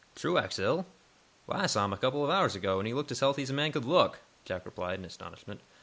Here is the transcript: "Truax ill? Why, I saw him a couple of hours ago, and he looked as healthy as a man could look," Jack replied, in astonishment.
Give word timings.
"Truax 0.15 0.57
ill? 0.57 0.87
Why, 1.45 1.61
I 1.61 1.65
saw 1.67 1.85
him 1.85 1.93
a 1.93 1.97
couple 1.97 2.23
of 2.23 2.31
hours 2.31 2.55
ago, 2.55 2.79
and 2.79 2.87
he 2.87 2.93
looked 2.95 3.11
as 3.11 3.19
healthy 3.19 3.43
as 3.43 3.51
a 3.51 3.53
man 3.53 3.71
could 3.71 3.85
look," 3.85 4.17
Jack 4.45 4.65
replied, 4.65 4.97
in 4.97 5.05
astonishment. 5.05 5.61